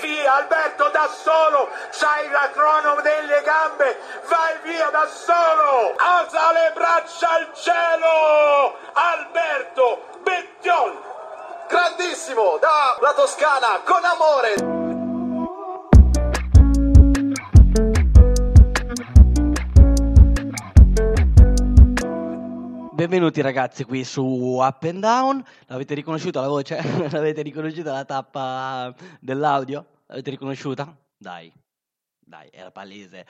[0.00, 6.70] Via Alberto da solo, c'hai la crono delle gambe, vai via da solo, alza le
[6.72, 11.02] braccia al cielo, Alberto Bettiol.
[11.68, 14.77] Grandissimo, da la Toscana, con amore.
[22.98, 25.44] Benvenuti ragazzi qui su Up and Down.
[25.66, 26.82] L'avete riconosciuta la voce?
[27.12, 29.86] L'avete riconosciuta la tappa dell'audio?
[30.06, 30.98] L'avete riconosciuta?
[31.16, 31.52] Dai,
[32.18, 33.24] dai, era palese.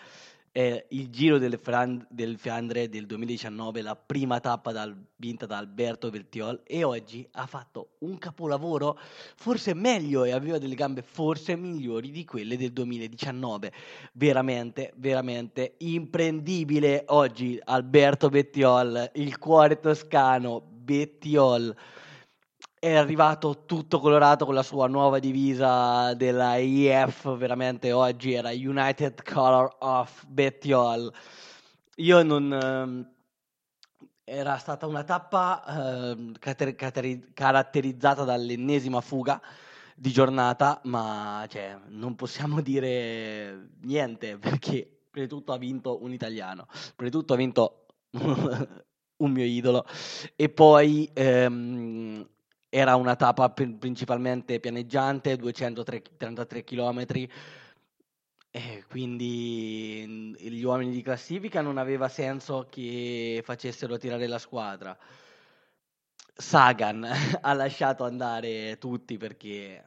[0.59, 5.57] È il Giro del, Fran- del Fiandre del 2019, la prima tappa dal- vinta da
[5.57, 8.99] Alberto Bertiol e oggi ha fatto un capolavoro
[9.37, 13.73] forse meglio e aveva delle gambe forse migliori di quelle del 2019.
[14.15, 21.73] Veramente, veramente imprendibile oggi Alberto Bettiol, il cuore toscano, Bettiol
[22.81, 29.23] è arrivato tutto colorato con la sua nuova divisa della IF, veramente oggi era United
[29.23, 31.13] Color of Bettiol.
[31.97, 32.53] Io non...
[32.53, 33.13] ehm,
[34.25, 35.65] era stata una tappa
[36.13, 39.41] ehm, cater- cateri- caratterizzata dall'ennesima fuga
[39.97, 46.13] di giornata, ma cioè, non possiamo dire niente perché prima di tutto ha vinto un
[46.13, 47.87] italiano, prima di tutto ha vinto
[49.19, 49.85] un mio idolo
[50.37, 52.27] e poi ehm,
[52.69, 57.07] era una tappa pr- principalmente pianeggiante, 233 km,
[58.51, 64.97] e quindi gli uomini di classifica non aveva senso che facessero tirare la squadra.
[66.35, 67.05] Sagan
[67.41, 69.85] ha lasciato andare tutti perché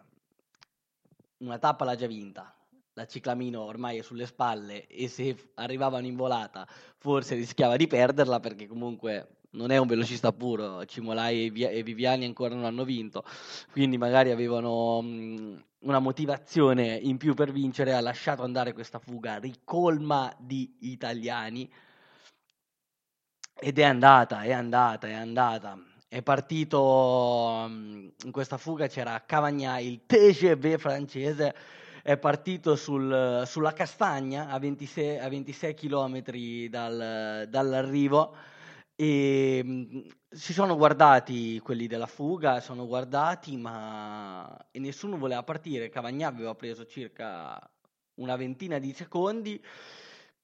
[1.37, 2.53] una tappa l'ha già vinta.
[2.93, 8.39] La ciclamino ormai è sulle spalle e se arrivavano in volata forse rischiava di perderla
[8.41, 10.85] perché comunque non è un velocista puro.
[10.85, 13.23] Cimolai e, Via- Viviani ancora non hanno vinto,
[13.71, 17.93] quindi magari avevano mh, una motivazione in più per vincere.
[17.93, 21.69] Ha lasciato andare questa fuga ricolma di italiani
[23.59, 25.77] ed è andata, è andata, è andata.
[26.07, 31.53] È partito mm, in questa fuga c'era Cavagnà, il TGV francese,
[32.03, 38.35] è partito sul- sulla Castagna a 26, a 26 km dal- dall'arrivo
[39.01, 45.89] e mm, si sono guardati quelli della fuga, sono guardati ma e nessuno voleva partire.
[45.89, 47.59] Cavagnà aveva preso circa
[48.15, 49.59] una ventina di secondi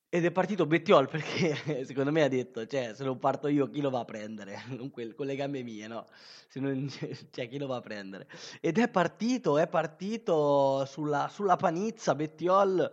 [0.09, 3.79] ed è partito Bettiol perché secondo me ha detto, cioè, se non parto io chi
[3.79, 4.59] lo va a prendere?
[4.91, 6.07] Con, le gambe mie, no?
[6.47, 6.89] Se non,
[7.29, 8.27] cioè, chi lo va a prendere?
[8.59, 12.91] Ed è partito, è partito sulla, sulla panizza Bettiol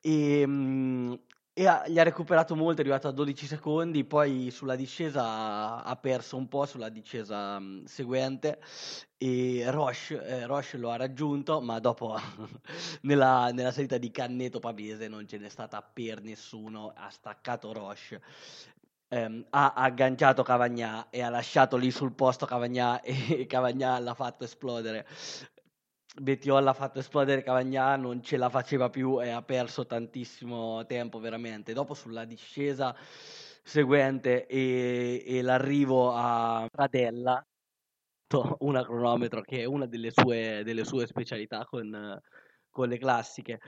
[0.00, 1.12] e, mm,
[1.54, 5.96] e ha- gli ha recuperato molto, è arrivato a 12 secondi, poi sulla discesa ha,
[5.96, 8.58] perso un po' sulla discesa mm, seguente
[9.18, 12.16] e Roche, eh, Roche lo ha raggiunto, ma dopo
[13.02, 18.22] nella, nella salita di Canneto Pavese non ce n'è stata per nessuno, ha staccato Roche,
[19.08, 24.44] ehm, ha agganciato Cavagnà e ha lasciato lì sul posto Cavagnà e Cavagnà l'ha fatto
[24.44, 25.06] esplodere.
[26.20, 31.18] Bettiol ha fatto esplodere Cavagnà, non ce la faceva più e ha perso tantissimo tempo
[31.18, 31.72] veramente.
[31.72, 32.94] Dopo sulla discesa
[33.64, 37.42] seguente e, e l'arrivo a Pradella,
[38.60, 42.20] una cronometro che è una delle sue, delle sue specialità con,
[42.70, 43.60] con le classiche.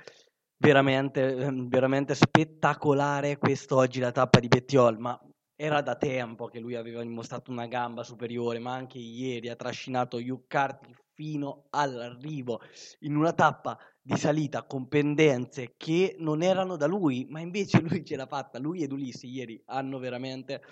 [0.57, 5.19] Veramente, ehm, veramente spettacolare quest'oggi la tappa di Bettiol, ma
[5.57, 10.19] era da tempo che lui aveva dimostrato una gamba superiore, ma anche ieri ha trascinato
[10.19, 12.61] Yuccarti fino all'arrivo
[13.01, 18.05] in una tappa di salita con pendenze che non erano da lui, ma invece lui
[18.05, 18.59] ce l'ha fatta.
[18.59, 20.63] Lui ed Ulissi ieri hanno veramente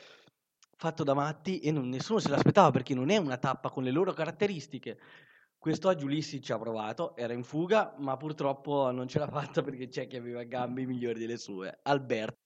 [0.76, 3.92] fatto da matti e non- nessuno se l'aspettava perché non è una tappa con le
[3.92, 4.98] loro caratteristiche.
[5.56, 9.86] Quest'oggi Ulissi ci ha provato, era in fuga, ma purtroppo non ce l'ha fatta perché
[9.86, 11.78] c'è chi aveva gambe migliori delle sue.
[11.82, 12.41] Alberto.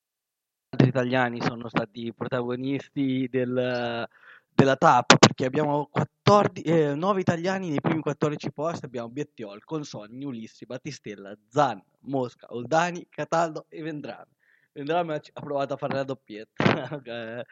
[0.69, 4.07] Altri italiani sono stati protagonisti del-
[4.49, 10.25] della tappa perché abbiamo 14, eh, 9 italiani nei primi 14 posti, abbiamo Bettiol, Consonni,
[10.25, 14.31] Ulissi, Battistella, Zan, Mosca, Oldani, Cataldo e Vendrame.
[14.73, 16.65] Vendrame ha provato a fare la doppietta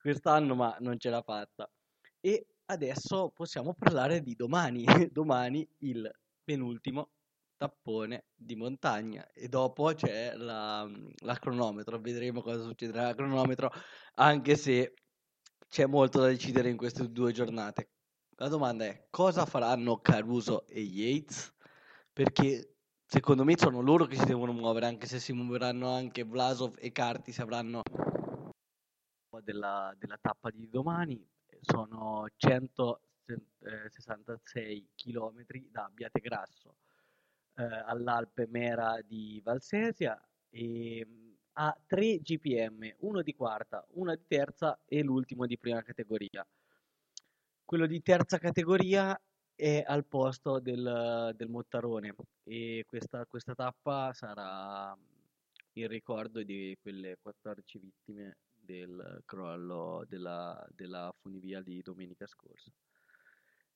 [0.00, 1.68] quest'anno ma non ce l'ha fatta.
[2.20, 6.08] E adesso possiamo parlare di domani, domani il
[6.44, 7.10] penultimo
[7.56, 10.88] tappone di montagna e dopo c'è la,
[11.22, 13.72] la cronometro, vedremo cosa succederà al cronometro,
[14.14, 14.94] anche se
[15.72, 17.88] c'è molto da decidere in queste due giornate.
[18.36, 21.50] La domanda è cosa faranno Caruso e Yates?
[22.12, 22.74] Perché
[23.06, 26.92] secondo me sono loro che si devono muovere, anche se si muoveranno anche Vlasov e
[26.92, 27.80] Carti, se avranno
[29.42, 31.26] della, della tappa di domani.
[31.62, 36.76] Sono 166 km da Abbiategrasso
[37.54, 44.80] eh, all'Alpe Mera di Valsesia e ha tre GPM, uno di quarta, uno di terza
[44.86, 46.46] e l'ultimo di prima categoria.
[47.64, 49.18] Quello di terza categoria
[49.54, 52.14] è al posto del, del Mottarone
[52.44, 54.96] e questa, questa tappa sarà
[55.74, 62.70] in ricordo di quelle 14 vittime del crollo della, della funivia di domenica scorsa.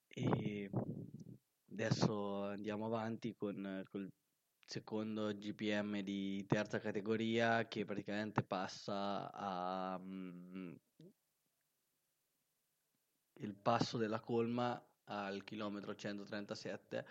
[0.09, 0.71] E
[1.71, 4.13] adesso andiamo avanti con, il
[4.67, 10.77] secondo GPM di terza categoria che praticamente passa a um,
[13.39, 17.07] il passo della colma al chilometro 137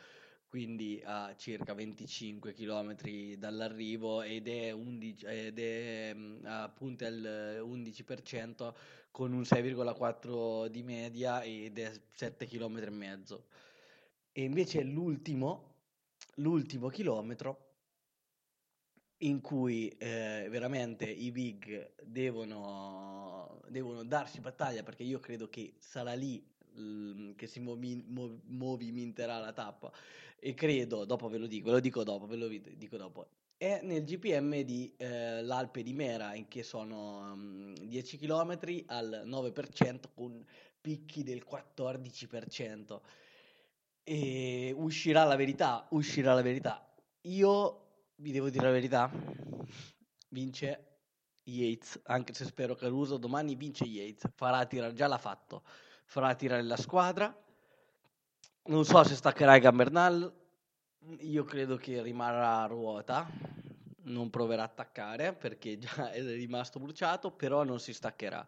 [0.47, 2.95] quindi a circa 25 km
[3.37, 8.73] dall'arrivo ed è, 11, ed è mm, appunto al 11%
[9.11, 13.47] con un 6,4 di media ed è 7 km e mezzo.
[14.31, 15.74] E invece l'ultimo,
[16.35, 17.63] l'ultimo chilometro
[19.19, 26.13] in cui eh, veramente i big devono, devono darsi battaglia perché io credo che sarà
[26.13, 26.53] lì
[27.35, 29.91] che si movi, mov, movimenterà la tappa
[30.37, 33.79] e credo, dopo ve lo dico, ve lo dico dopo, ve lo dico dopo, è
[33.83, 39.99] nel GPM di eh, l'Alpe di Mera, in che sono um, 10 km al 9%
[40.13, 40.45] con
[40.81, 42.99] picchi del 14%.
[44.07, 46.87] E uscirà la verità, uscirà la verità.
[47.21, 47.85] Io
[48.17, 49.11] vi devo dire la verità,
[50.29, 50.99] vince
[51.41, 55.63] Yates, anche se spero Caruso domani vince Yates, farà tirare, già l'ha fatto,
[56.05, 57.35] farà tirare la squadra.
[58.65, 60.31] Non so se staccherà Gambernal,
[61.21, 63.27] io credo che rimarrà a ruota,
[64.03, 68.47] non proverà a attaccare perché già è rimasto bruciato, però non si staccherà.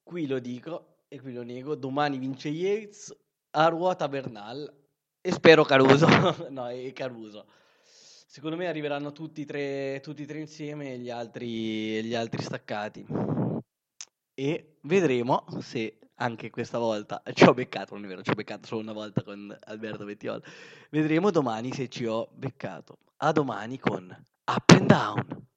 [0.00, 3.16] Qui lo dico e qui lo nego, domani vince Yates,
[3.50, 4.72] a ruota Bernal
[5.20, 6.06] e spero Caruso,
[6.50, 7.46] no, è Caruso.
[8.30, 12.42] Secondo me arriveranno tutti e tre, tutti e tre insieme e gli altri, gli altri
[12.42, 13.06] staccati.
[14.34, 18.66] E vedremo se anche questa volta ci ho beccato, non è vero, ci ho beccato
[18.66, 20.42] solo una volta con Alberto Bettiol.
[20.90, 22.98] Vedremo domani se ci ho beccato.
[23.18, 24.04] A domani con
[24.44, 25.47] Up and Down.